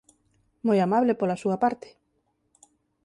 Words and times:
Moi 0.65 0.77
amable 0.81 1.13
pola 1.19 1.41
súa 1.43 1.57
parte. 1.63 1.87